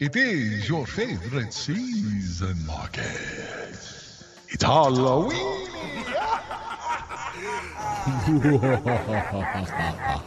[0.00, 3.02] It is your favorite season, Market.
[4.48, 5.32] It's Halloween.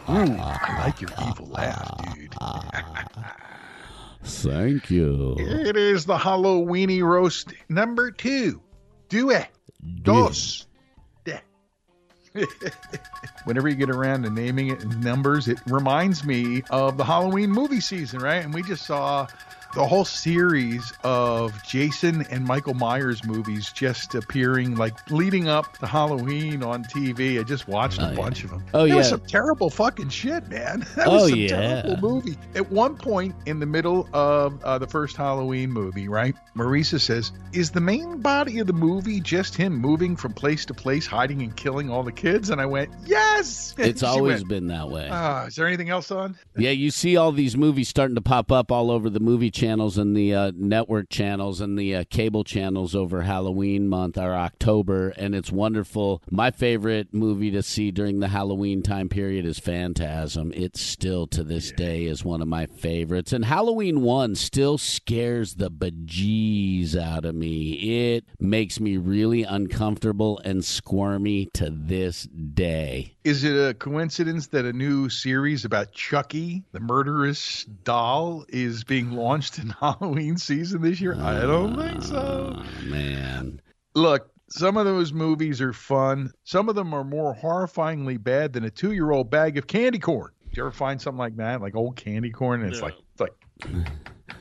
[0.07, 2.35] I like your evil laugh, dude.
[4.23, 5.35] Thank you.
[5.39, 8.61] It is the Halloweeny roast number two.
[9.09, 9.47] Do it.
[10.03, 10.67] Dos.
[13.43, 17.51] Whenever you get around to naming it in numbers, it reminds me of the Halloween
[17.51, 18.43] movie season, right?
[18.43, 19.27] And we just saw
[19.73, 25.85] the whole series of Jason and Michael Myers movies just appearing, like leading up to
[25.87, 27.39] Halloween on TV.
[27.39, 28.15] I just watched Oh, a yeah.
[28.15, 28.63] bunch of them.
[28.73, 30.85] Oh, There was some terrible fucking shit, man.
[30.95, 31.81] That Oh, was some yeah.
[31.81, 32.37] terrible movie.
[32.55, 36.35] At one point in the middle of uh, the first Halloween movie, right?
[36.55, 40.73] Marisa says, "Is the main body of the movie just him moving from place to
[40.73, 44.67] place, hiding and killing all the kids?" And I went, "Yes." It's always went, been
[44.67, 45.07] that way.
[45.11, 46.37] Ah, is there anything else on?
[46.57, 49.99] Yeah, you see all these movies starting to pop up all over the movie channels
[49.99, 55.09] and the uh, network channels and the uh, cable channels over Halloween month or October,
[55.09, 56.23] and it's wonderful.
[56.31, 60.51] My favorite movie to see during the Halloween time period is Phantasm.
[60.55, 65.53] It still to this day is one of my favorites, and Halloween one still scares
[65.53, 68.15] the bejeez out of me.
[68.15, 73.15] It makes me really uncomfortable and squirmy to this day.
[73.23, 79.11] Is it a coincidence that a new series about Chucky, the murderous doll, is being
[79.11, 81.15] launched in Halloween season this year?
[81.19, 82.55] I don't think so.
[82.57, 83.61] Oh, man.
[83.95, 86.31] Look, some of those movies are fun.
[86.43, 90.31] Some of them are more horrifyingly bad than a two-year-old bag of candy corn.
[90.49, 92.61] Did you ever find something like that, like old candy corn?
[92.61, 93.33] And it's like, it's like,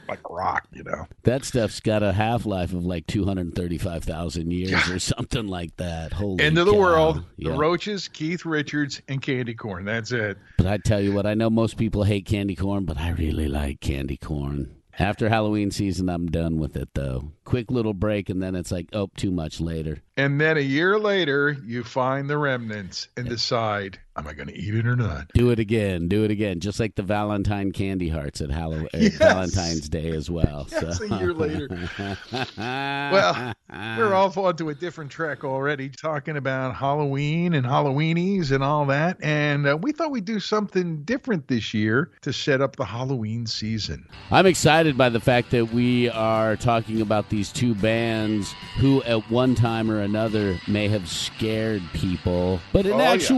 [0.08, 1.06] like rock, you know.
[1.22, 6.12] That stuff's got a half life of like 235,000 years or something like that.
[6.12, 6.78] Holy End of the cow.
[6.78, 7.24] world.
[7.36, 7.52] Yeah.
[7.52, 9.84] The Roaches, Keith Richards, and candy corn.
[9.84, 10.36] That's it.
[10.56, 13.46] But I tell you what, I know most people hate candy corn, but I really
[13.46, 14.74] like candy corn.
[15.00, 17.32] After Halloween season, I'm done with it though.
[17.44, 20.02] Quick little break, and then it's like, oh, too much later.
[20.18, 24.56] And then a year later, you find the remnants and decide, am I going to
[24.56, 25.30] eat it or not?
[25.34, 29.14] Do it again, do it again, just like the Valentine candy hearts at Halloween, Yes.
[29.16, 30.66] Valentine's Day as well.
[30.72, 31.04] Yes, so.
[31.14, 31.68] a year later.
[32.56, 38.84] Well, We're off onto a different track already, talking about Halloween and Halloweenies and all
[38.86, 39.16] that.
[39.22, 43.46] And uh, we thought we'd do something different this year to set up the Halloween
[43.46, 44.06] season.
[44.30, 49.30] I'm excited by the fact that we are talking about these two bands who, at
[49.30, 52.60] one time or another, may have scared people.
[52.72, 53.36] But in Oh, yeah.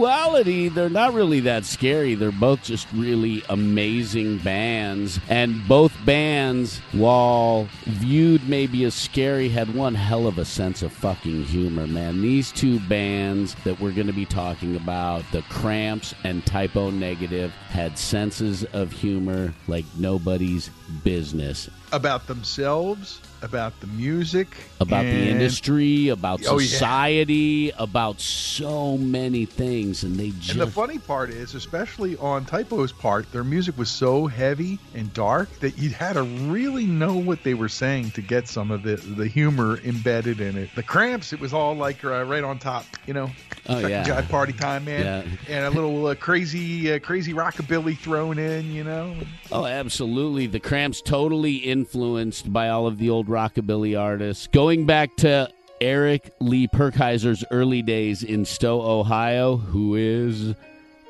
[0.68, 2.14] They're not really that scary.
[2.14, 5.20] They're both just really amazing bands.
[5.28, 10.92] And both bands, while viewed maybe as scary, had one hell of a sense of
[10.92, 12.22] fucking humor, man.
[12.22, 16.90] These two bands that we're going to be talking about, the Cramps and Type O
[16.90, 20.70] Negative, had senses of humor like nobody's
[21.04, 21.68] business.
[21.92, 24.48] About themselves, about the music,
[24.80, 26.66] About the industry, about Oh, yeah.
[26.66, 30.02] society, about so many things.
[30.02, 30.52] And they just.
[30.52, 34.78] And the funny part is, especially on Type O's part, their music was so heavy
[34.94, 38.70] and dark that you had to really know what they were saying to get some
[38.70, 40.70] of the, the humor embedded in it.
[40.74, 43.30] The Cramps, it was all like uh, right on top, you know.
[43.68, 44.18] Oh, yeah.
[44.18, 45.04] and party time, man,
[45.48, 45.54] yeah.
[45.56, 49.14] and a little uh, crazy, uh, crazy rockabilly thrown in, you know.
[49.52, 50.48] Oh, absolutely.
[50.48, 54.46] The Cramps totally influenced by all of the old rockabilly artists.
[54.46, 55.50] Going back to
[55.80, 60.54] Eric Lee Purkhiser's early days in Stow, Ohio, who is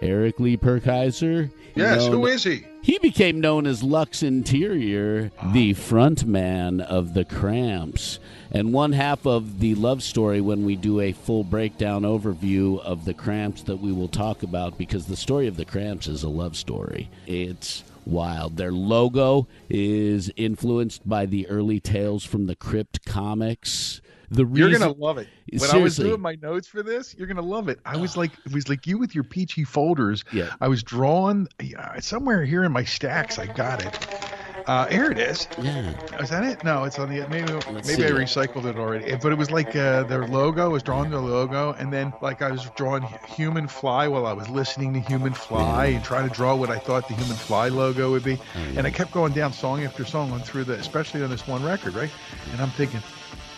[0.01, 1.51] Eric Lee Purkhiser.
[1.75, 2.65] Yes, known- who is he?
[2.81, 5.53] He became known as Lux Interior, ah.
[5.53, 8.19] the front man of the Cramps.
[8.51, 13.05] And one half of the love story when we do a full breakdown overview of
[13.05, 16.29] the Cramps that we will talk about because the story of the Cramps is a
[16.31, 17.11] love story.
[17.27, 18.57] It's wild.
[18.57, 24.01] Their logo is influenced by the early tales from the Crypt comics.
[24.31, 25.29] The You're gonna love it.
[25.59, 27.81] When I was doing my notes for this, you're gonna love it.
[27.85, 28.21] I was ah.
[28.21, 30.25] like, it was like you with your peachy folders.
[30.33, 30.55] Yeah.
[30.61, 31.49] I was drawing
[32.01, 33.39] somewhere here in my stacks.
[33.39, 34.09] I got it.
[34.67, 35.49] Uh, here it is.
[35.61, 35.91] Yeah.
[36.20, 36.62] Is that it?
[36.64, 39.17] No, it's on the maybe Let's maybe I recycled it already.
[39.17, 42.43] But it was like uh, their logo I was drawing their logo, and then like
[42.43, 46.35] I was drawing Human Fly while I was listening to Human Fly and trying to
[46.35, 48.38] draw what I thought the Human Fly logo would be.
[48.76, 51.65] And I kept going down song after song on through the, especially on this one
[51.65, 52.11] record, right?
[52.53, 53.00] And I'm thinking,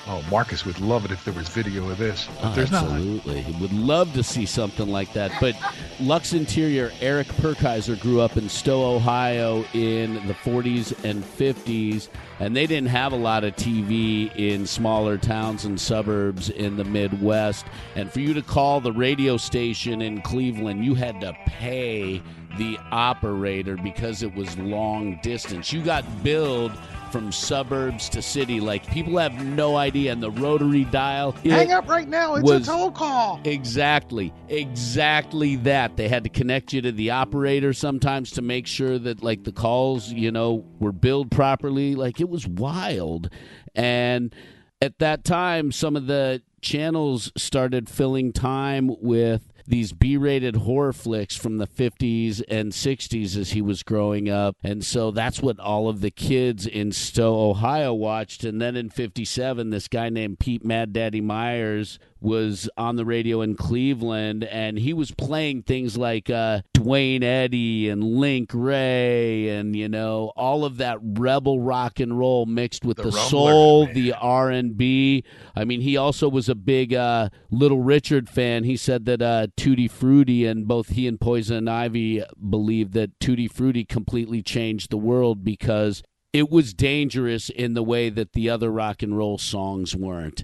[0.06, 2.28] oh, Marcus would love it if there was video of this.
[2.40, 2.84] But Oh, there's not.
[2.84, 3.44] absolutely.
[3.60, 5.32] Would love to see something like that.
[5.40, 5.56] But
[6.00, 12.08] Lux Interior, Eric Purkhiser grew up in Stow, Ohio in the 40s and 50s,
[12.40, 16.84] and they didn't have a lot of TV in smaller towns and suburbs in the
[16.84, 17.66] Midwest.
[17.94, 22.22] And for you to call the radio station in Cleveland, you had to pay
[22.58, 25.72] the operator because it was long distance.
[25.72, 26.72] You got billed
[27.14, 28.58] from suburbs to city.
[28.58, 30.10] Like people have no idea.
[30.10, 31.32] And the rotary dial.
[31.44, 32.34] Hang up right now.
[32.34, 33.40] It's was- a toll call.
[33.44, 34.32] Exactly.
[34.48, 35.96] Exactly that.
[35.96, 39.52] They had to connect you to the operator sometimes to make sure that like the
[39.52, 41.94] calls, you know, were billed properly.
[41.94, 43.30] Like it was wild.
[43.76, 44.34] And
[44.82, 51.36] at that time some of the channels started filling time with these B-rated horror flicks
[51.36, 54.56] from the 50s and 60s as he was growing up.
[54.62, 58.44] And so that's what all of the kids in Stow, Ohio watched.
[58.44, 63.42] And then in 57, this guy named Pete Mad Daddy Myers was on the radio
[63.42, 69.76] in Cleveland and he was playing things like uh, Duane Eddy and Link Wray and
[69.76, 73.94] you know all of that rebel rock and roll mixed with the, The soul, man.
[73.94, 75.22] the R&B.
[75.54, 78.64] I mean, he also was a big uh, Little Richard fan.
[78.64, 83.48] He said that uh, Tutti Frutti and both he and Poison Ivy believed that Tutti
[83.48, 88.70] Frutti completely changed the world because it was dangerous in the way that the other
[88.70, 90.42] rock and roll songs weren't.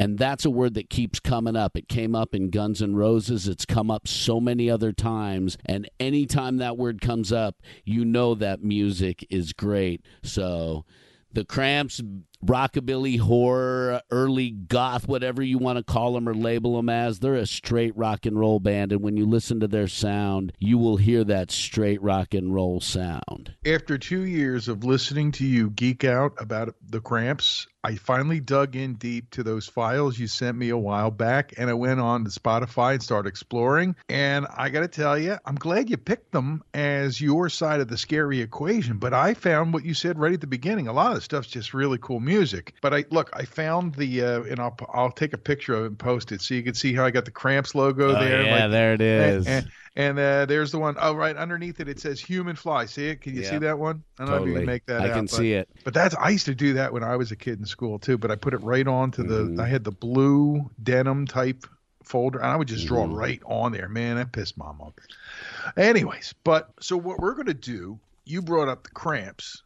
[0.00, 1.76] And that's a word that keeps coming up.
[1.76, 3.46] It came up in Guns N' Roses.
[3.46, 5.58] It's come up so many other times.
[5.66, 10.00] And anytime that word comes up, you know that music is great.
[10.22, 10.86] So
[11.30, 12.00] the Cramps,
[12.44, 17.34] rockabilly, horror, early goth, whatever you want to call them or label them as, they're
[17.34, 18.92] a straight rock and roll band.
[18.92, 22.80] And when you listen to their sound, you will hear that straight rock and roll
[22.80, 23.54] sound.
[23.66, 28.76] After two years of listening to you geek out about the cramps, I finally dug
[28.76, 32.24] in deep to those files you sent me a while back and I went on
[32.24, 33.96] to Spotify and started exploring.
[34.08, 37.88] And I got to tell you, I'm glad you picked them as your side of
[37.88, 38.98] the scary equation.
[38.98, 40.88] But I found what you said right at the beginning.
[40.88, 42.29] A lot of the stuff's just really cool music.
[42.80, 45.86] But I look, I found the, uh, and I'll, I'll take a picture of it
[45.88, 48.42] and post it so you can see how I got the cramps logo there.
[48.44, 49.46] like- Oh, there it is.
[49.46, 50.96] and, and, and, uh, there's the one.
[51.00, 53.20] Oh, right underneath it, it says "human fly." See it?
[53.20, 54.02] Can you see that one?
[54.18, 55.00] I don't know if you can make that.
[55.02, 55.68] I out, can but, see it.
[55.84, 58.16] But that's I used to do that when I was a kid in school too.
[58.16, 59.56] But I put it right onto Mhm.
[59.56, 59.62] the.
[59.62, 61.66] I had the blue denim type
[62.04, 63.16] folder, and I would just draw Mhm.
[63.16, 63.88] right on there.
[63.88, 64.92] Man, that pissed mom off.
[65.76, 67.98] Anyways, but so what we're gonna do?
[68.24, 69.62] You brought up the Cramps,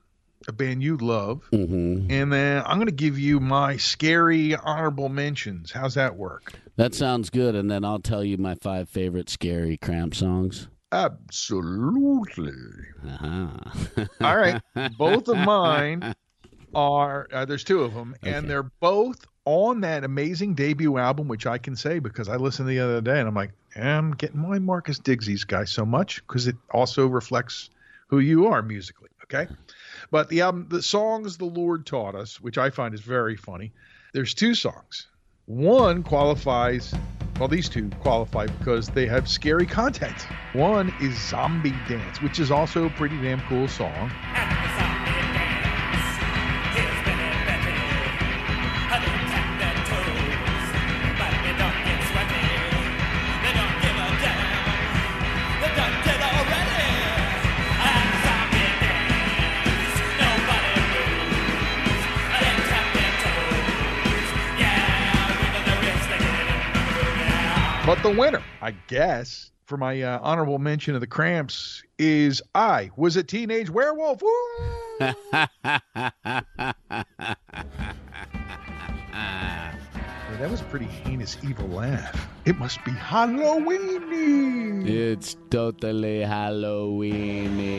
[0.48, 5.72] a band you love, hmm and then I'm gonna give you my scary honorable mentions.
[5.72, 6.52] How's that work?
[6.76, 7.54] That sounds good.
[7.54, 10.68] And then I'll tell you my five favorite scary cramp songs.
[10.92, 12.52] Absolutely.
[13.06, 14.06] Uh-huh.
[14.20, 14.60] All right.
[14.98, 16.14] Both of mine
[16.74, 21.46] are uh, there's two of them, and they're both on that amazing debut album, which
[21.46, 24.58] I can say because I listened the other day and I'm like, I'm getting my
[24.58, 27.70] Marcus Diggs guy so much because it also reflects
[28.08, 29.08] who you are musically.
[29.24, 29.50] Okay.
[30.10, 33.72] But the album, the songs the Lord taught us, which I find is very funny.
[34.12, 35.06] There's two songs.
[35.46, 36.94] One qualifies,
[37.38, 40.16] well, these two qualify because they have scary content.
[40.52, 44.10] One is Zombie Dance, which is also a pretty damn cool song.
[68.04, 73.16] The winner, I guess, for my uh, honorable mention of the Cramps is I was
[73.16, 74.20] a teenage werewolf.
[74.20, 74.30] Woo!
[80.40, 82.28] That was a pretty heinous, evil laugh.
[82.44, 84.86] It must be Halloweeny.
[84.86, 87.74] It's totally Halloweeny.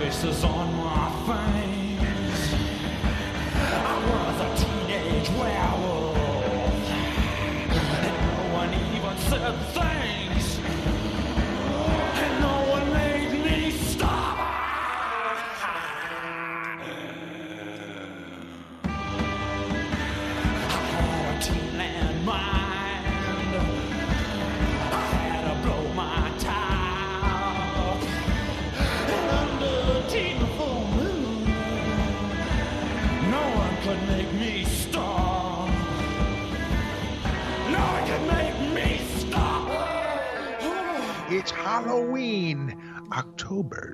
[0.00, 1.80] Races on my face.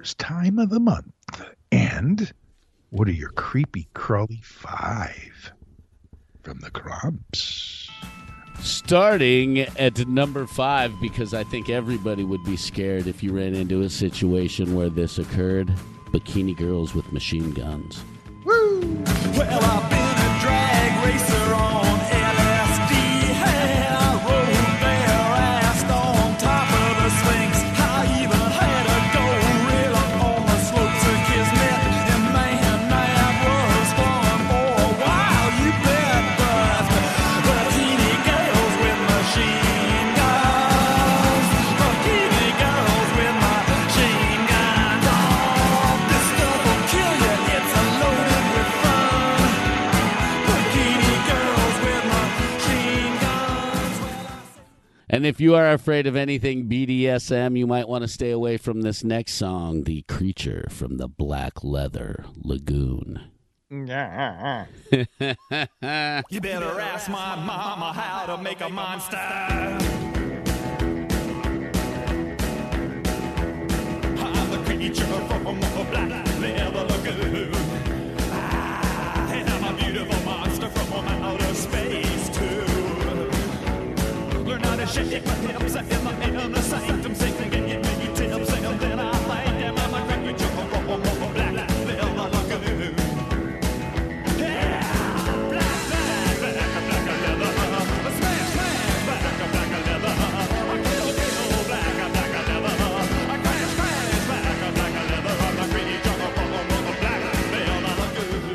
[0.07, 1.13] October's time of the month.
[1.73, 2.33] And
[2.91, 5.53] what are your creepy, crawly five
[6.43, 7.91] from the Cramps?
[8.61, 13.83] Starting at number five, because I think everybody would be scared if you ran into
[13.83, 15.69] a situation where this occurred.
[16.13, 18.03] Bikini girls with machine guns.
[18.45, 18.79] Well,
[55.27, 59.03] If you are afraid of anything BDSM, you might want to stay away from this
[59.03, 63.33] next song, The Creature from the Black Leather Lagoon.
[63.69, 63.89] You
[66.41, 69.17] better ask my mama how to make a monster.
[74.23, 76.56] I'm the creature from the black leather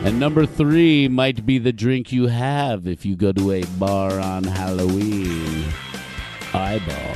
[0.03, 4.19] And number three might be the drink you have if you go to a bar
[4.19, 5.90] on Halloween.
[6.71, 7.10] Eyeball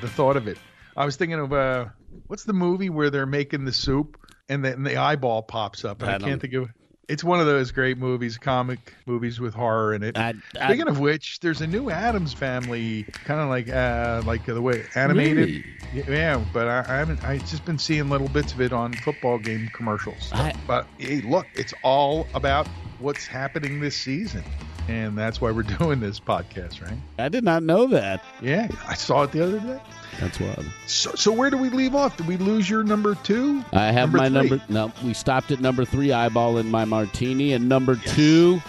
[0.00, 0.58] the thought of it.
[0.96, 1.86] I was thinking of uh,
[2.26, 4.16] what's the movie where they're making the soup
[4.48, 6.00] and then the eyeball pops up.
[6.02, 6.28] And I Venom.
[6.28, 6.68] can't think of it.
[7.08, 10.18] It's one of those great movies, comic movies with horror in it.
[10.18, 14.44] I- I- Speaking of which, there's a new Addams Family, kind of like uh, like
[14.44, 15.64] the way animated.
[15.94, 16.04] Really?
[16.06, 17.24] Yeah, but I, I haven't.
[17.24, 20.30] I just been seeing little bits of it on football game commercials.
[20.34, 22.66] I- but hey, look, it's all about
[22.98, 24.44] what's happening this season,
[24.88, 26.98] and that's why we're doing this podcast, right?
[27.18, 28.24] I did not know that.
[28.42, 29.80] Yeah, I saw it the other day.
[30.20, 30.64] That's wild.
[30.86, 32.16] So, so where do we leave off?
[32.16, 33.62] Did we lose your number two?
[33.72, 34.48] I have Number my three.
[34.58, 34.64] number.
[34.68, 38.60] No, we stopped at number three, eyeball in my martini, and number two,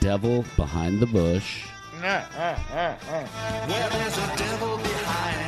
[0.00, 1.64] devil behind the bush.
[2.02, 5.47] Well, there's a devil behind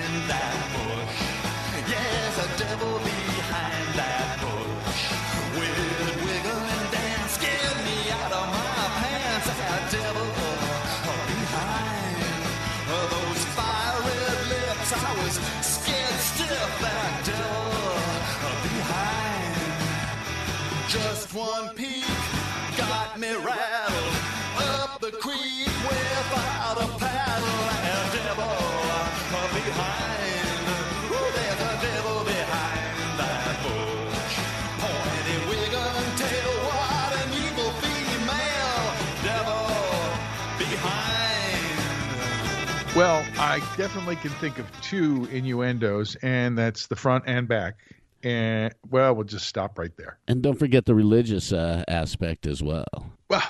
[43.81, 47.79] definitely can think of two innuendos, and that's the front and back.
[48.23, 50.19] And well, we'll just stop right there.
[50.29, 52.85] And don't forget the religious uh, aspect as well.
[53.31, 53.43] Well,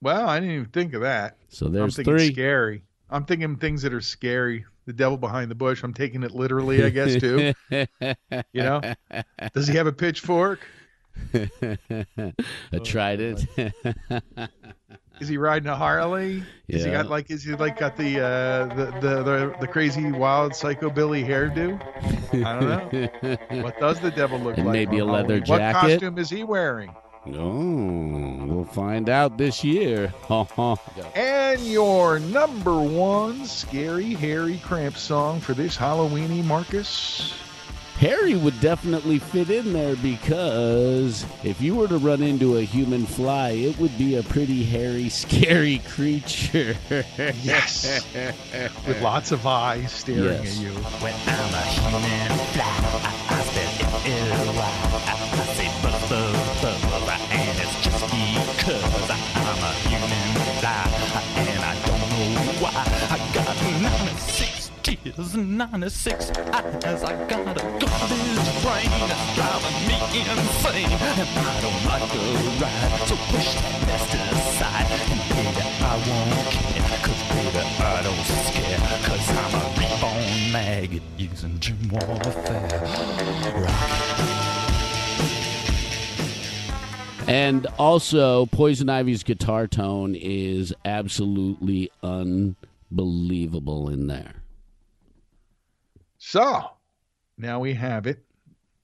[0.00, 1.36] well, I didn't even think of that.
[1.48, 2.32] So I'm there's thinking three.
[2.32, 2.84] scary.
[3.10, 4.64] I'm thinking things that are scary.
[4.86, 5.82] The devil behind the bush.
[5.82, 7.52] I'm taking it literally, I guess, too.
[7.70, 8.80] you know?
[9.52, 10.60] Does he have a pitchfork?
[11.34, 13.46] I tried it.
[15.20, 16.42] Is he riding a Harley?
[16.68, 20.10] Is he got like is he like got the uh the, the the the crazy
[20.10, 21.80] wild psychobilly hairdo?
[22.44, 23.62] I don't know.
[23.62, 24.72] What does the devil look And like?
[24.72, 25.48] maybe a leather Halloween?
[25.48, 26.94] What costume is he wearing?
[27.34, 30.12] oh, we'll find out this year.
[31.14, 37.34] And your number one scary Harry Cramp song for this Halloweeny, Marcus?
[38.02, 43.06] Harry would definitely fit in there because if you were to run into a human
[43.06, 46.74] fly, it would be a pretty hairy, scary creature.
[47.42, 48.04] Yes.
[48.88, 50.56] With lots of eyes staring Yes.
[50.58, 50.70] at you.
[50.98, 54.02] When I'm a human fly, I, I spell
[54.48, 54.58] L-Y.
[54.58, 55.41] I, I say
[65.22, 67.02] tears, 96 eyes.
[67.02, 72.18] I got a garbage brain that's driving me insane, and I don't like the
[72.60, 73.08] ride.
[73.08, 78.80] So push that mess aside, and baby, I won't care, 'cause baby, I don't scare,
[79.02, 82.80] 'cause I'm a reborn maggot using dream warfare.
[83.56, 83.78] Rock
[87.28, 94.41] and also, Poison Ivy's guitar tone is absolutely unbelievable in there.
[96.24, 96.70] So
[97.36, 98.24] now we have it.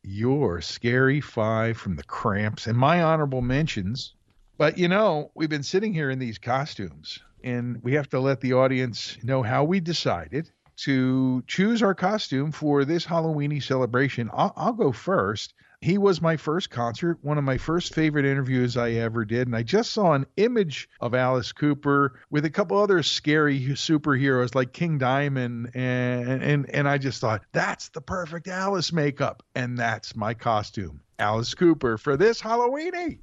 [0.02, 4.16] Your scary five from the cramps and my honorable mentions.
[4.59, 8.40] But you know, we've been sitting here in these costumes, and we have to let
[8.40, 14.30] the audience know how we decided to choose our costume for this Halloweeny celebration.
[14.33, 15.54] I'll, I'll go first.
[15.81, 19.47] He was my first concert, one of my first favorite interviews I ever did.
[19.47, 24.57] And I just saw an image of Alice Cooper with a couple other scary superheroes
[24.57, 25.71] like King Diamond.
[25.75, 29.45] And, and, and I just thought, that's the perfect Alice makeup.
[29.55, 33.21] And that's my costume, Alice Cooper, for this Halloweeny.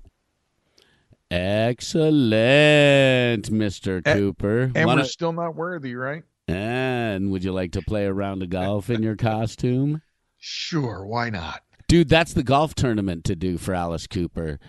[1.30, 2.32] Excellent,
[3.52, 4.02] Mr.
[4.06, 4.72] And- Cooper.
[4.74, 6.24] And Wanna- we're still not worthy, right?
[6.48, 10.02] and would you like to play a round of golf in your costume?
[10.38, 11.64] Sure, why not?
[11.88, 14.60] Dude, that's the golf tournament to do for Alice Cooper.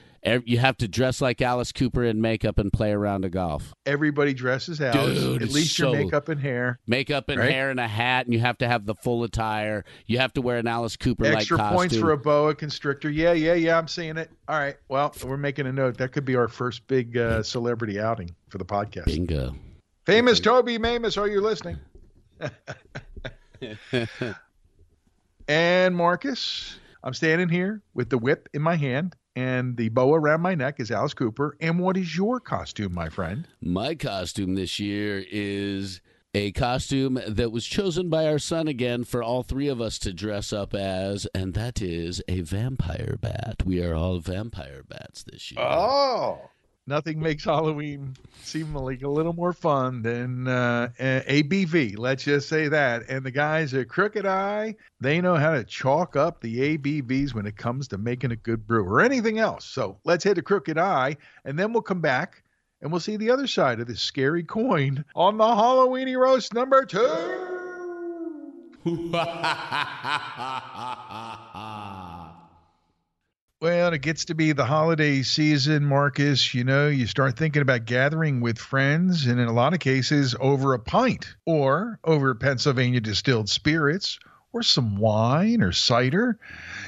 [0.44, 3.72] You have to dress like Alice Cooper in makeup and play around a golf.
[3.86, 6.80] Everybody dresses Alice, Dude, at least your makeup and hair.
[6.84, 7.52] Makeup and Right.
[7.52, 9.84] hair and a hat, and you have to have the full attire.
[10.06, 11.76] You have to wear an Alice Cooper like Extra costume.
[11.76, 13.08] points for a boa constrictor.
[13.08, 13.78] Yeah, yeah, yeah.
[13.78, 14.28] I'm seeing it.
[14.48, 14.74] All right.
[14.88, 15.96] Well, we're making a note.
[15.96, 19.04] That could be our first big uh, celebrity outing for the podcast.
[19.04, 19.54] Bingo.
[20.06, 21.78] Famous Toby Mamus, are you listening?
[25.48, 30.40] and Marcus, I'm standing here with the whip in my hand and the bow around
[30.40, 31.56] my neck is Alice Cooper.
[31.60, 33.46] And what is your costume, my friend?
[33.60, 36.00] My costume this year is
[36.34, 40.12] a costume that was chosen by our son again for all three of us to
[40.12, 43.62] dress up as, and that is a vampire bat.
[43.64, 45.60] We are all vampire bats this year.
[45.62, 46.50] Oh.
[46.88, 51.98] Nothing makes Halloween seem like a little more fun than uh, ABV.
[51.98, 53.02] Let's just say that.
[53.08, 57.44] And the guys at Crooked Eye, they know how to chalk up the ABVs when
[57.44, 59.64] it comes to making a good brew or anything else.
[59.64, 62.44] So let's head to Crooked Eye, and then we'll come back
[62.80, 66.84] and we'll see the other side of this scary coin on the Halloweeny roast number
[66.84, 67.00] two.
[73.62, 76.52] Well, it gets to be the holiday season, Marcus.
[76.52, 80.36] You know, you start thinking about gathering with friends, and in a lot of cases,
[80.40, 84.18] over a pint or over Pennsylvania distilled spirits
[84.52, 86.38] or some wine or cider.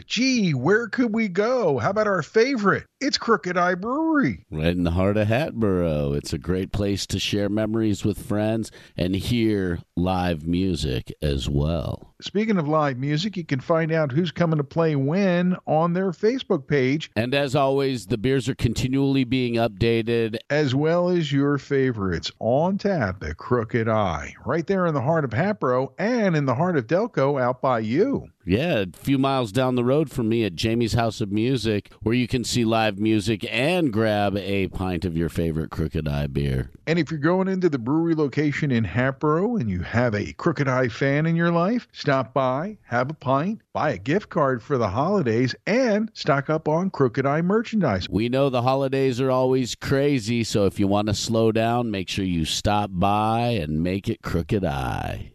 [0.04, 1.78] Gee, where could we go?
[1.78, 2.84] How about our favorite?
[3.00, 4.44] It's Crooked Eye Brewery.
[4.50, 6.14] Right in the heart of Hatboro.
[6.14, 12.12] It's a great place to share memories with friends and hear live music as well.
[12.20, 16.10] Speaking of live music, you can find out who's coming to play when on their
[16.10, 20.36] Facebook page, And as always, the beers are continually being updated.
[20.50, 25.24] as well as your favorites on tap at Crooked Eye, right there in the heart
[25.24, 28.26] of Hatboro and in the heart of Delco out by you.
[28.48, 32.14] Yeah, a few miles down the road from me at Jamie's House of Music, where
[32.14, 36.70] you can see live music and grab a pint of your favorite Crooked Eye beer.
[36.86, 40.66] And if you're going into the brewery location in Hatboro and you have a Crooked
[40.66, 44.78] Eye fan in your life, stop by, have a pint, buy a gift card for
[44.78, 48.08] the holidays, and stock up on Crooked Eye merchandise.
[48.08, 52.08] We know the holidays are always crazy, so if you want to slow down, make
[52.08, 55.32] sure you stop by and make it Crooked Eye.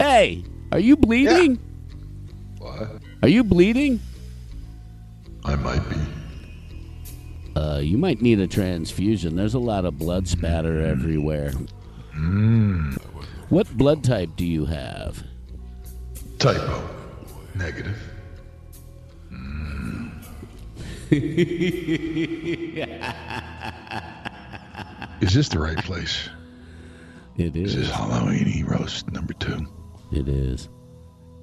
[0.00, 1.58] Hey, are you bleeding?
[2.56, 3.02] What?
[3.22, 4.00] Are you bleeding?
[5.44, 5.96] I might be.
[7.54, 9.36] Uh, you might need a transfusion.
[9.36, 11.52] There's a lot of blood spatter everywhere.
[13.50, 15.22] What blood type do you have?
[16.38, 16.90] Type O.
[17.54, 17.98] Negative.
[25.20, 26.30] Is this the right place?
[27.36, 27.74] It is.
[27.74, 27.90] This is is.
[27.90, 29.66] Halloween roast number two.
[30.10, 30.68] It is.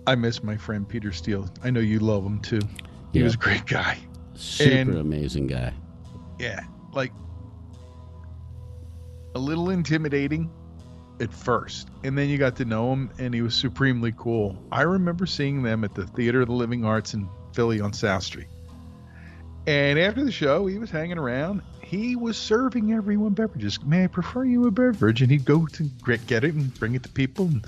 [0.06, 1.49] I miss my friend Peter Steele.
[1.63, 2.60] I know you love him too.
[3.13, 3.25] He Yeah.
[3.25, 3.97] was a great guy.
[4.36, 5.73] Super And- amazing guy.
[6.39, 6.62] Yeah,
[6.93, 7.12] like
[9.36, 10.49] a little intimidating
[11.19, 14.56] at first, and then you got to know him, and he was supremely cool.
[14.71, 18.23] I remember seeing them at the Theater of the Living Arts in Philly on South
[18.23, 18.47] Street.
[19.65, 21.62] And after the show, he was hanging around.
[21.82, 23.84] He was serving everyone beverages.
[23.84, 25.21] May I prefer you a beverage?
[25.21, 25.89] And he'd go to
[26.27, 27.47] get it and bring it to people.
[27.47, 27.65] And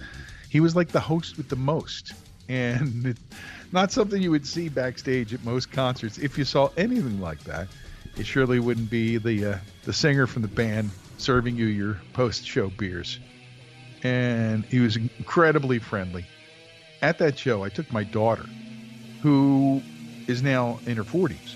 [0.49, 2.13] he was like the host with the most.
[2.49, 3.17] And it,
[3.71, 6.17] not something you would see backstage at most concerts.
[6.17, 7.67] If you saw anything like that,
[8.17, 12.45] it surely wouldn't be the uh, the singer from the band serving you your post
[12.45, 13.19] show beers.
[14.03, 16.25] And he was incredibly friendly.
[17.01, 18.45] At that show, I took my daughter,
[19.21, 19.81] who
[20.27, 21.55] is now in her 40s,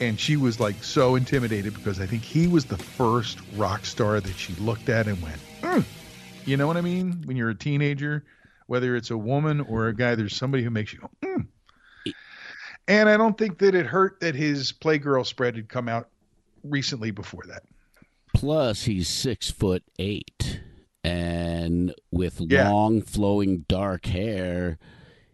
[0.00, 4.20] and she was like so intimidated because I think he was the first rock star
[4.20, 5.84] that she looked at and went, "Mm."
[6.44, 7.22] You know what I mean?
[7.24, 8.24] When you're a teenager,
[8.66, 11.46] whether it's a woman or a guy, there's somebody who makes you go, "Mm."
[12.88, 16.08] And I don't think that it hurt that his Playgirl spread had come out
[16.64, 17.62] recently before that.
[18.34, 20.60] Plus, he's six foot eight,
[21.04, 22.70] and with Yeah.
[22.70, 24.78] long, flowing dark hair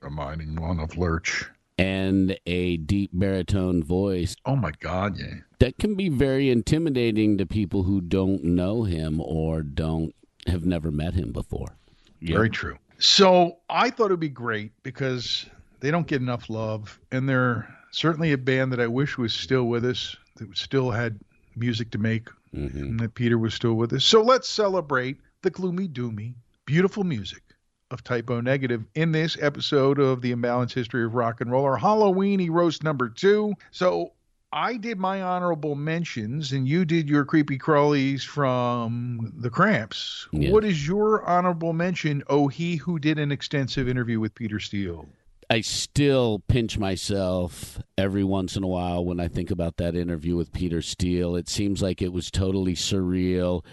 [0.00, 1.46] Reminding one of Lurch.
[1.78, 4.34] and a deep baritone voice.
[4.44, 5.34] Oh my God, yeah.
[5.58, 10.14] That can be very intimidating to people who don't know him or don't
[10.48, 11.76] have never met him before.
[12.22, 12.76] Very true.
[12.98, 15.46] So I thought it'd be great because
[15.80, 19.64] they don't get enough love, and they're certainly a band that I wish was still
[19.64, 21.18] with us, that still had
[21.54, 22.74] music to make, Mhm.
[22.74, 24.04] and that Peter was still with us.
[24.04, 27.42] So let's celebrate the gloomy doomy, beautiful music
[27.90, 31.64] of Type O Negative in this episode of the Imbalanced History of Rock and Roll,
[31.64, 33.54] our Halloweeny roast number two.
[33.70, 34.12] So
[34.52, 40.28] I did my honorable mentions, and you did your creepy crawlies from the Cramps.
[40.32, 40.50] Yeah.
[40.50, 42.22] What is your honorable mention?
[42.28, 45.09] Oh, he who did an extensive interview with Peter Steele.
[45.50, 50.37] I still pinch myself every once in a while when I think about that interview
[50.37, 51.37] with Peter Steele.
[51.37, 53.64] It seems like it was totally surreal.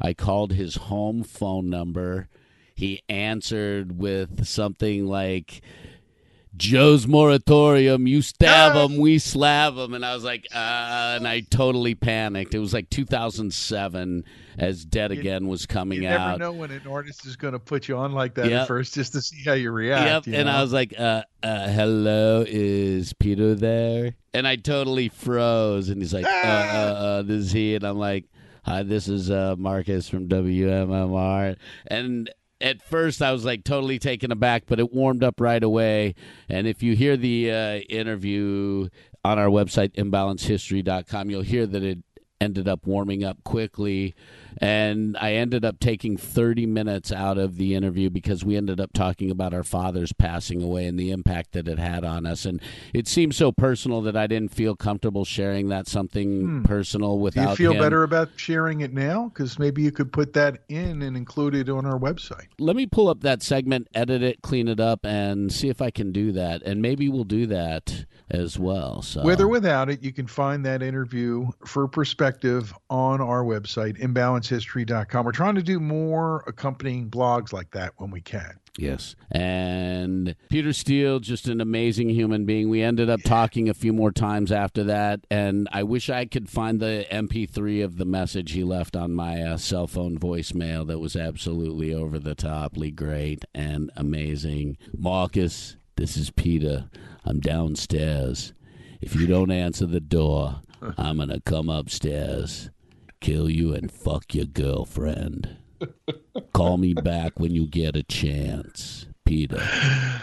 [0.00, 2.28] I called his home phone number.
[2.74, 5.60] He answered with something like,
[6.56, 9.94] Joe's moratorium, you stab him, we slab him.
[9.94, 12.54] And I was like, uh, and I totally panicked.
[12.54, 14.24] It was like 2007
[14.58, 16.10] as Dead You- Again was coming out.
[16.12, 16.38] You out.
[16.38, 18.62] never know when an artist is going to put you on like that Yep.
[18.62, 20.06] at first, just to see how you react.
[20.06, 20.26] Yep.
[20.26, 20.52] you And know?
[20.56, 24.14] I was like, uh, uh, hello, is Peter there?
[24.34, 25.88] And I totally froze.
[25.88, 27.74] And he's like, uh, uh, uh, this is he.
[27.74, 28.26] And I'm like,
[28.64, 31.56] hi, this is uh, Marcus from WMMR.
[31.86, 36.14] And at first I was like totally taken aback, but it warmed up right away.
[36.48, 38.88] And if you hear the uh, interview
[39.24, 41.98] on our website, imbalancehistory.com, you'll hear that it
[42.40, 44.14] ended up warming up quickly.
[44.58, 48.92] And I ended up taking 30 minutes out of the interview because we ended up
[48.92, 52.44] talking about our fathers passing away and the impact that it had on us.
[52.44, 52.60] And
[52.92, 56.62] it seemed so personal that I didn't feel comfortable sharing that something hmm.
[56.62, 57.56] personal without.
[57.56, 57.82] Do you feel him.
[57.82, 59.30] better about sharing it now?
[59.32, 62.46] Because maybe you could put that in and include it on our website.
[62.58, 65.90] Let me pull up that segment, edit it, clean it up, and see if I
[65.90, 66.62] can do that.
[66.62, 69.02] And maybe we'll do that as well.
[69.02, 74.00] So With or without it, you can find that interview for perspective on our website,
[74.40, 75.24] imbalancehistory.com.
[75.24, 78.58] We're trying to do more accompanying blogs like that when we can.
[78.78, 79.16] Yes.
[79.30, 82.70] And Peter Steele, just an amazing human being.
[82.70, 85.26] We ended up talking a few more times after that.
[85.30, 89.42] And I wish I could find the MP3 of the message he left on my
[89.42, 94.78] uh, cell phone voicemail that was absolutely over the toply great and amazing.
[94.96, 96.88] Marcus, this is Peter.
[97.24, 98.52] I'm downstairs.
[99.00, 100.60] If you don't answer the door,
[100.96, 102.70] I'm going to come upstairs,
[103.20, 105.56] kill you, and fuck your girlfriend.
[106.52, 109.60] Call me back when you get a chance, Peter.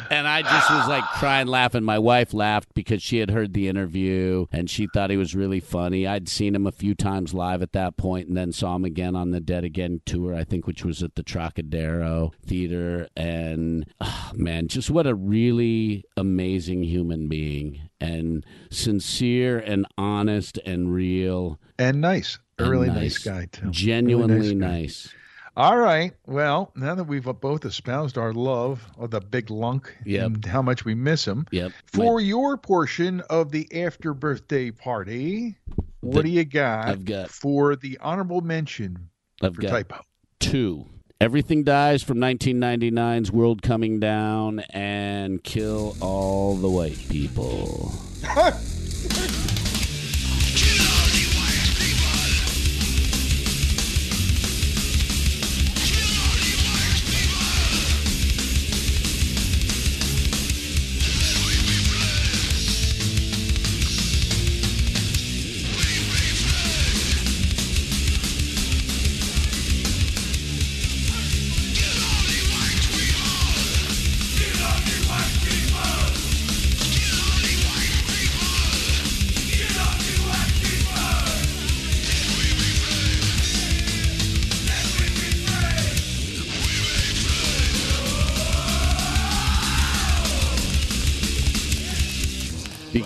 [0.10, 1.84] And I just was like crying, laughing.
[1.84, 5.60] My wife laughed because she had heard the interview and she thought he was really
[5.60, 6.06] funny.
[6.06, 9.16] I'd seen him a few times live at that point and then saw him again
[9.16, 13.08] on the Dead Again tour, I think, which was at the Trocadero Theater.
[13.16, 20.94] And ah, man, just what a really amazing human being and sincere and honest and
[20.94, 21.60] real.
[21.80, 22.40] And nice.
[22.60, 23.70] A really nice, guy, too.
[23.70, 25.14] Genuinely Really nice nice.
[25.56, 26.12] All right.
[26.28, 30.26] Well, now that we've both espoused our love of the big lunk Yep.
[30.26, 31.72] and how much we miss him, Yep.
[31.86, 35.56] for your portion of the after birthday party,
[36.02, 39.10] what do you got, I've got- for the honorable mention
[39.42, 40.02] I've for got type O?
[40.40, 40.86] two.
[41.22, 47.92] Everything Dies from 1999's World Coming Down and Kill All the White People.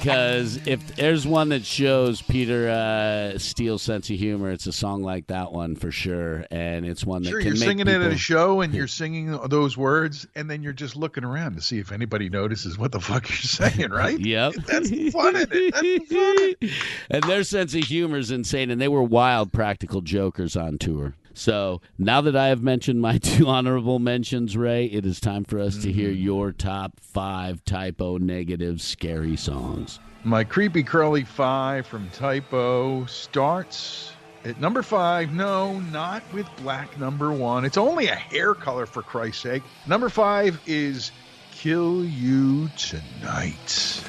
[0.01, 5.03] Because if there's one that shows Peter uh, Steele's sense of humor, it's a song
[5.03, 8.11] like that one for sure, and it's one that Sure, can you're singing it at
[8.11, 11.77] a show and you're singing those words, and then you're just looking around to see
[11.79, 14.19] if anybody notices what the fuck you're saying, right?
[14.19, 14.53] Yep.
[14.65, 15.73] That's fun in it.
[15.73, 16.71] That's fun
[17.11, 21.13] and their sense of humor is insane, and they were wild practical jokers on tour.
[21.33, 25.59] So now that I have mentioned my two honorable mentions, Ray, it is time for
[25.59, 26.23] us to hear mm-hmm.
[26.23, 29.99] your top five type O negative scary songs.
[30.23, 34.13] My creepy curly five from Type O starts
[34.45, 35.33] at number five.
[35.33, 37.65] No, not with black number one.
[37.65, 39.63] It's only a hair color for Christ's sake.
[39.87, 41.11] Number five is
[41.51, 44.03] Kill You Tonight.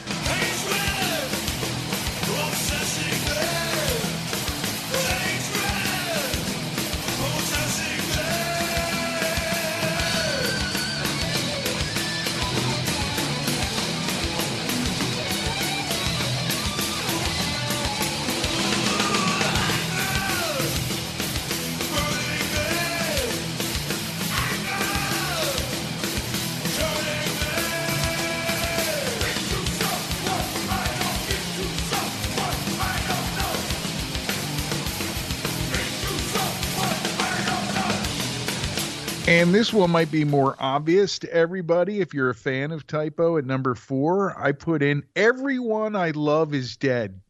[39.63, 43.37] This one might be more obvious to everybody if you're a fan of Type O.
[43.37, 47.21] At number four, I put in Everyone I Love is Dead.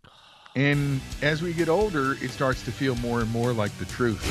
[0.56, 4.22] And as we get older, it starts to feel more and more like the truth.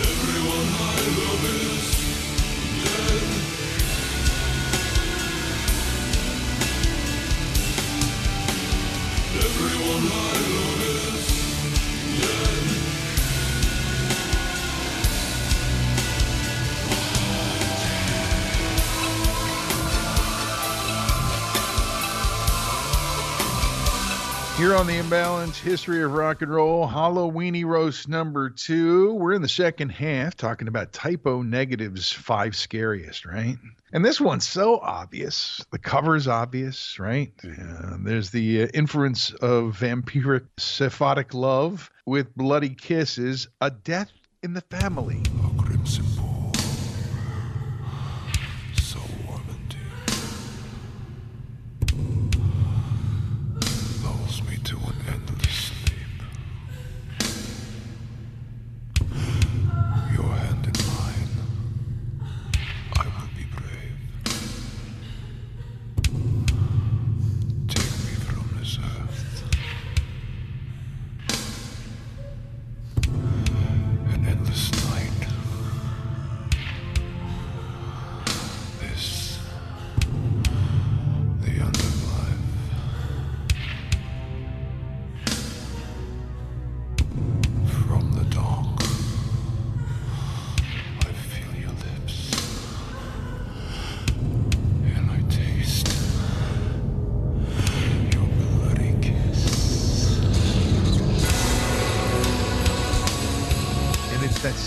[24.57, 29.13] Here on the Imbalance History of Rock and Roll, Halloweeny Roast number two.
[29.13, 33.57] We're in the second half talking about type O negatives, five scariest, right?
[33.91, 35.65] And this one's so obvious.
[35.71, 37.33] The cover's obvious, right?
[37.43, 44.11] Uh, there's the uh, inference of vampiric sephotic love with bloody kisses, a death
[44.43, 45.23] in the family.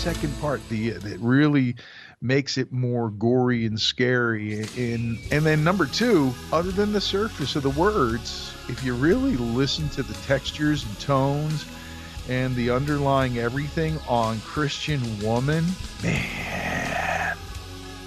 [0.05, 1.75] Second part the that really
[2.21, 7.55] makes it more gory and scary and and then number two other than the surface
[7.55, 11.65] of the words if you really listen to the textures and tones
[12.29, 15.65] and the underlying everything on christian woman
[16.03, 17.35] man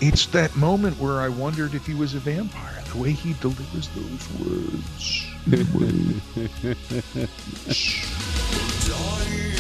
[0.01, 3.89] it's that moment where i wondered if he was a vampire the way he delivers
[3.89, 5.27] those words.
[8.89, 9.58] Dying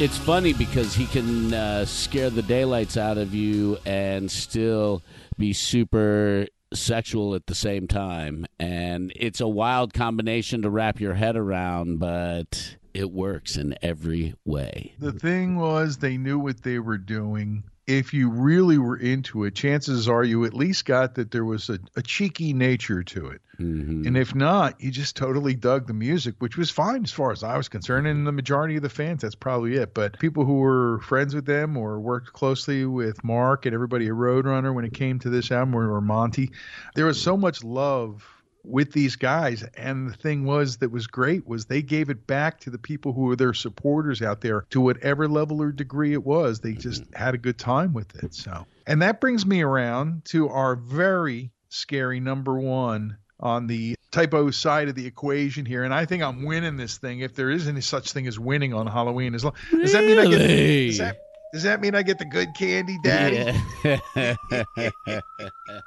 [0.00, 5.02] It's funny because he can uh, scare the daylights out of you and still
[5.36, 8.46] be super sexual at the same time.
[8.58, 14.34] And it's a wild combination to wrap your head around, but it works in every
[14.46, 14.94] way.
[14.98, 17.64] The thing was, they knew what they were doing.
[17.86, 21.68] If you really were into it, chances are you at least got that there was
[21.70, 23.40] a, a cheeky nature to it.
[23.58, 24.06] Mhm.
[24.06, 27.42] And if not, you just totally dug the music, which was fine as far as
[27.42, 28.06] I was concerned.
[28.06, 29.92] And the majority of the fans, that's probably it.
[29.92, 34.12] But people who were friends with them or worked closely with Mark and everybody at
[34.12, 36.52] Roadrunner when it came to this album or, or Monty,
[36.94, 39.62] there was so much love with these guys.
[39.76, 43.12] And the thing was that was great was they gave it back to the people
[43.12, 46.60] who were their supporters out there to whatever level or degree it was.
[46.60, 46.80] They mm-hmm.
[46.80, 48.34] just had a good time with it.
[48.34, 54.34] So, and that brings me around to our very scary number one on the Type
[54.34, 57.20] O side of the equation here, and I think I'm winning this thing.
[57.20, 60.18] If there is any such thing as winning on Halloween, as long does that mean
[60.18, 61.20] I get does that,
[61.52, 63.58] does that mean I get the good candy, Daddy?
[63.84, 64.34] Yeah.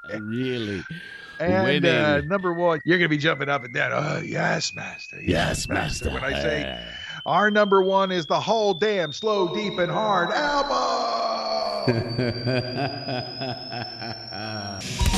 [0.20, 0.84] really?
[1.40, 3.92] And uh, number one, you're gonna be jumping up and down.
[3.94, 5.22] Oh yes, master.
[5.22, 6.12] Yes, master.
[6.12, 6.86] When I say
[7.26, 10.70] our number one is the whole damn slow, deep, and hard album.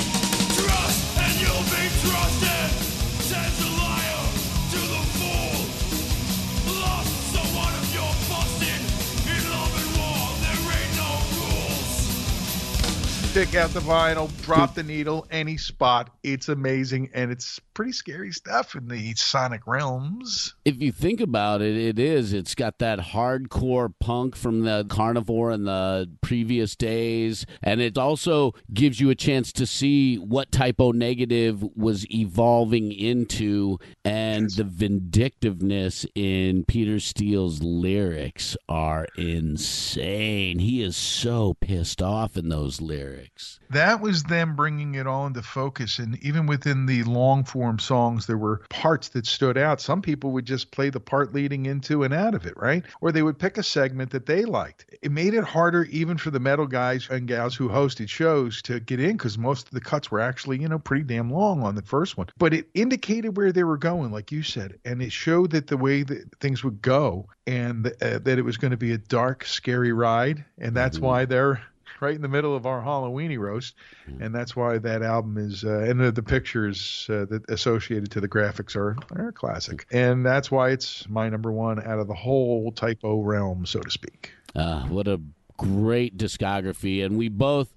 [13.35, 16.09] Stick out the vinyl, drop the needle, any spot.
[16.23, 20.55] It's amazing, and it's pretty scary stuff in the sonic realms.
[20.63, 22.31] if you think about it, it is.
[22.31, 27.45] It's got that hardcore punk from the Carnivore in the previous days.
[27.61, 32.93] And it also gives you a chance to see what Type O Negative was evolving
[32.93, 40.59] into and the vindictiveness in Peter Steele's lyrics are insane.
[40.59, 43.24] He is so pissed off in those lyrics.
[43.69, 45.99] That was them bringing it all into focus.
[45.99, 49.81] And even within the long form songs, there were parts that stood out.
[49.81, 52.83] Some people would just play the part leading into and out of it, right?
[53.01, 54.85] Or they would pick a segment that they liked.
[55.01, 58.79] It made it harder even for the metal guys and gals who hosted shows to
[58.79, 61.75] get in because most of the cuts were actually, you know, pretty damn long on
[61.75, 62.27] the first one.
[62.38, 65.77] But it indicated where they were going, like you said, and it showed that the
[65.77, 69.45] way that things would go and uh, that it was going to be a dark,
[69.45, 70.43] scary ride.
[70.57, 71.61] And that's why they're
[72.01, 73.75] right in the middle of our Halloweeny roast,
[74.19, 78.21] and that's why that album is uh, and the, the pictures uh, that associated to
[78.21, 82.13] the graphics are are classic, and that's why it's my number one out of the
[82.13, 84.31] whole Type O realm, so to speak.
[84.55, 85.19] Uh, what a
[85.58, 87.05] great discography.
[87.05, 87.73] And we both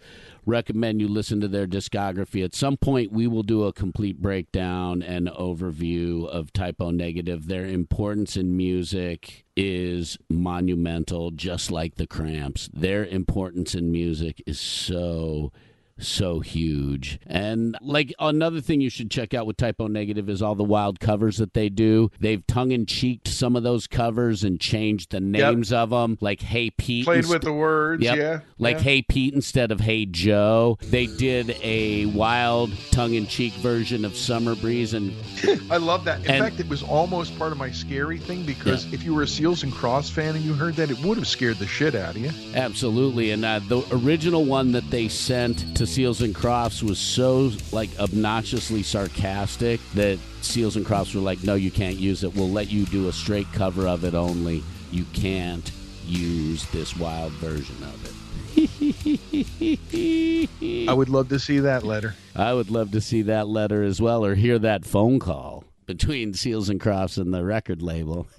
[0.48, 2.42] recommend you listen to their discography.
[2.42, 7.46] At some point, we will do a complete breakdown and overview of Type O Negative.
[7.46, 12.70] Their importance in music is monumental, just like the Cramps.
[12.72, 15.52] Their importance in music is so
[15.98, 17.18] so huge.
[17.26, 20.64] And like another thing you should check out with Type O Negative is all the
[20.64, 22.11] wild covers that they do.
[22.20, 26.40] They've tongue in cheeked some of those covers and changed the names of them, like
[26.40, 27.04] Hey Pete.
[27.04, 28.16] Played inst- with the words, Yep.
[28.16, 28.82] yeah, Like yeah.
[28.82, 30.78] Hey Pete instead of Hey Joe.
[30.82, 35.12] They did a wild tongue in cheek version of Summer Breeze and
[35.70, 36.24] I love that.
[36.24, 39.22] In And- fact, it was almost part of my scary thing because if you were
[39.22, 41.94] a Seals and Crofts fan and you heard that, it would have scared the shit
[41.94, 42.30] out of you.
[42.54, 47.51] Absolutely, and uh, the original one that they sent to Seals and Crofts was so
[47.72, 52.35] like obnoxiously sarcastic that Seals and Crofts were like, "No, you can't use it.
[52.35, 54.62] We'll let you do a straight cover of it only.
[54.92, 55.70] You can't
[56.07, 58.12] use this wild version of it."
[60.89, 62.14] I would love to see that letter.
[62.36, 66.34] I would love to see that letter as well, or hear that phone call between
[66.34, 68.26] Seals and Crofts and the record label.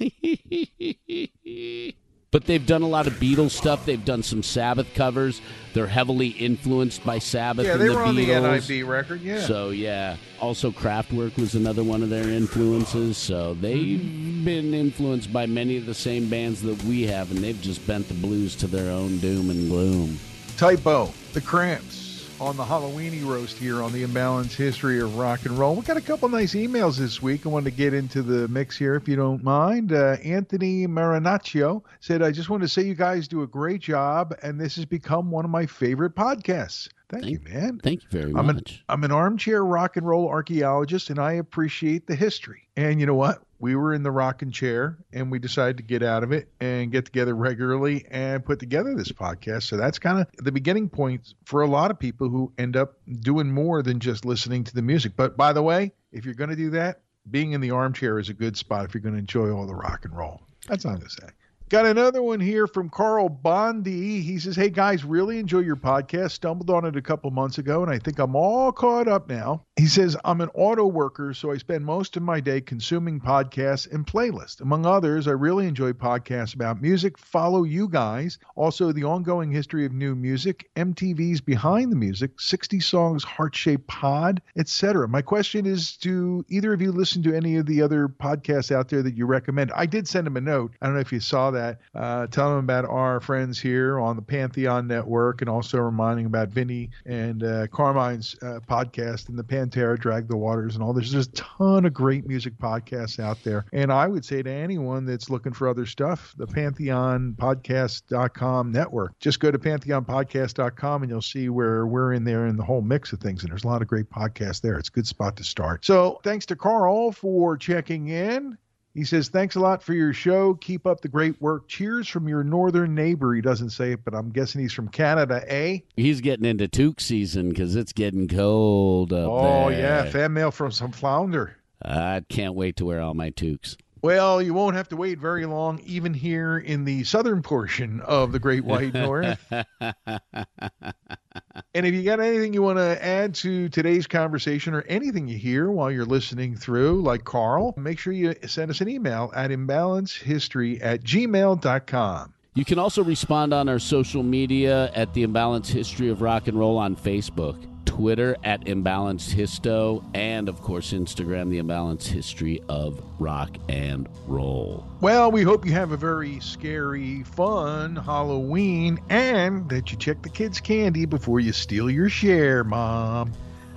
[2.31, 3.85] but they've done a lot of Beatles stuff.
[3.85, 5.41] They've done some Sabbath covers.
[5.73, 8.69] They're heavily influenced by Sabbath Yeah, and they the were on the Beatles.
[8.69, 9.21] NIB record.
[9.21, 9.41] Yeah.
[9.41, 13.17] So yeah, also Kraftwerk was another one of their influences.
[13.17, 14.45] So they've mm-hmm.
[14.45, 18.07] been influenced by many of the same bands that we have, and they've just bent
[18.07, 20.19] the blues to their own doom and gloom.
[20.57, 21.98] Type O, the Cramps
[22.41, 25.75] on the Halloweeny roast here on the Imbalanced History of Rock and Roll.
[25.75, 27.45] We got a couple nice emails this week.
[27.45, 29.91] I wanted to get into the mix here, if you don't mind.
[29.91, 34.33] Uh, Anthony Marinaccio said, "I just want to say you guys do a great job,
[34.41, 36.87] and this has become one of my favorite podcasts.
[37.09, 37.79] Thank, you, man.
[37.83, 38.39] Thank you very much.
[38.39, 38.63] I'm an.
[38.87, 42.67] I'm an armchair rock and roll archaeologist, and I appreciate the history.
[42.77, 43.41] And you know what?
[43.59, 46.91] We were in the rocking chair, and we decided to get out of it and
[46.91, 49.63] get together regularly and put together this podcast.
[49.63, 52.97] So that's kind of the beginning point for a lot of people who end up
[53.21, 55.13] doing more than just listening to the music.
[55.17, 58.29] But by the way, if you're going to do that, being in the armchair is
[58.29, 60.41] a good spot if you're going to enjoy all the rock and roll.
[60.67, 61.29] That's all I'm going to say.
[61.69, 64.21] Got another one here from Carl Bondi.
[64.21, 66.31] He says, Hey guys, really enjoy your podcast.
[66.31, 69.65] Stumbled on it a couple months ago, and I think I'm all caught up now.
[69.77, 73.89] He says, I'm an auto worker, so I spend most of my day consuming podcasts
[73.93, 74.61] and playlists.
[74.61, 79.85] Among others, I really enjoy podcasts about music, follow you guys, also the ongoing history
[79.85, 85.07] of new music, MTV's Behind the Music, 60 Songs Heart Shaped Pod, etc.
[85.07, 88.89] My question is Do either of you listen to any of the other podcasts out
[88.89, 89.71] there that you recommend?
[89.75, 90.71] I did send him a note.
[90.81, 91.58] I don't know if you saw that.
[91.95, 96.47] Uh, tell him about our friends here on the Pantheon Network and also reminding about
[96.49, 100.93] Vinny and uh, Carmine's uh, podcast and the Pantera Drag the Waters and all.
[100.93, 103.65] There's just a ton of great music podcasts out there.
[103.73, 109.19] And I would say to anyone that's looking for other stuff, the PantheonPodcast.com network.
[109.19, 113.13] Just go to PantheonPodcast.com and you'll see where we're in there in the whole mix
[113.13, 113.43] of things.
[113.43, 114.77] And there's a lot of great podcasts there.
[114.77, 115.85] It's a good spot to start.
[115.85, 118.57] So thanks to Carl for checking in.
[118.99, 120.55] He says, Thanks a lot for your show.
[120.55, 121.69] Keep up the great work.
[121.69, 123.33] Cheers from your northern neighbor.
[123.33, 125.77] He doesn't say it, but I'm guessing he's from Canada, eh?
[125.95, 129.79] He's getting into toque season because it's getting cold up Oh, there.
[129.79, 130.03] yeah.
[130.11, 131.55] Fan mail from some flounder.
[131.81, 133.77] I can't wait to wear all my toques.
[134.01, 138.33] Well, you won't have to wait very long, even here in the southern portion of
[138.33, 139.39] the Great White North.
[141.73, 145.37] and if you got anything you want to add to today's conversation or anything you
[145.37, 149.51] hear while you're listening through, like Carl, make sure you send us an email at
[149.51, 152.33] imbalancehistory at gmail.com.
[152.55, 156.57] You can also respond on our social media at the Imbalance History of Rock and
[156.57, 157.55] Roll on Facebook,
[157.99, 164.87] Twitter at Imbalanced Histo, and of course Instagram, the Imbalanced History of Rock and Roll.
[165.01, 170.29] Well, we hope you have a very scary, fun Halloween and that you check the
[170.29, 173.33] kids' candy before you steal your share, Mom.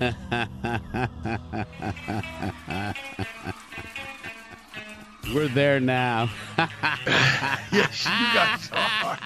[5.34, 6.30] We're there now.
[7.72, 9.18] Yes, you guys are.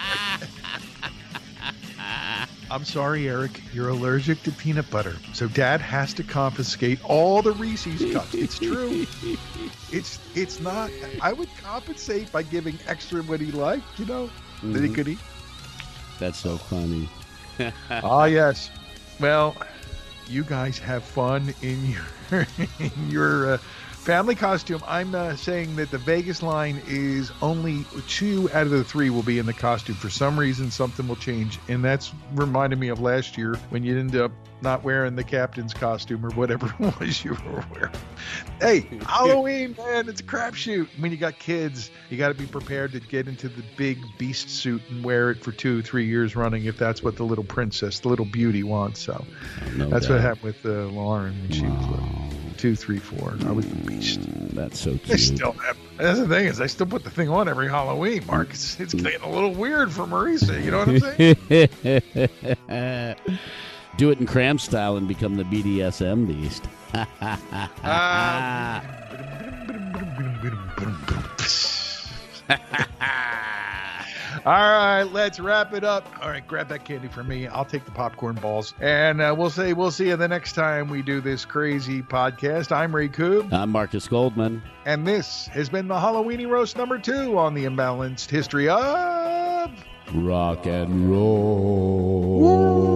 [2.70, 3.60] I'm sorry, Eric.
[3.72, 8.34] You're allergic to peanut butter, so Dad has to confiscate all the Reese's cups.
[8.34, 9.06] It's true.
[9.92, 10.90] It's it's not.
[11.20, 14.30] I would compensate by giving extra what he liked, you know,
[14.64, 15.18] that he could eat.
[16.18, 17.08] That's so funny.
[17.90, 18.70] Ah, yes.
[19.18, 19.56] Well,
[20.28, 21.94] you guys have fun in
[22.30, 22.46] your
[22.78, 23.58] in your uh,
[24.06, 24.80] family costume.
[24.86, 29.24] I'm uh, saying that the Vegas line is only two out of the three will
[29.24, 29.96] be in the costume.
[29.96, 33.98] For some reason, something will change, and that's reminded me of last year when you
[33.98, 34.30] ended up
[34.62, 37.94] not wearing the captain's costume or whatever it was you were wearing.
[38.60, 40.88] Hey, Halloween, man, it's a crapshoot.
[40.98, 44.48] When you got kids, you got to be prepared to get into the big beast
[44.48, 48.00] suit and wear it for two, three years running if that's what the little princess,
[48.00, 49.00] the little beauty wants.
[49.00, 49.24] So
[49.76, 50.14] No that's doubt.
[50.14, 52.08] what happened with uh, Lauren when she was little.
[52.56, 53.36] Two, three, four.
[53.46, 54.20] I was the beast.
[54.54, 55.10] That's so cute.
[55.10, 55.76] I still have.
[55.98, 58.24] That's the thing is, I still put the thing on every Halloween.
[58.26, 60.64] Mark, it's, it's getting a little weird for Marisa.
[60.64, 61.00] You know what I'm
[62.68, 63.16] saying?
[63.96, 66.68] Do it in cram style and become the BDSM beast.
[74.44, 76.06] All right, let's wrap it up.
[76.22, 77.48] All right, grab that candy for me.
[77.48, 80.88] I'll take the popcorn balls, and uh, we'll say we'll see you the next time
[80.88, 82.70] we do this crazy podcast.
[82.70, 84.62] I'm Ray Coob, I'm Marcus Goldman.
[84.84, 89.72] and this has been the Halloweeny roast number two on the imbalanced history of.
[90.14, 92.95] Rock and roll.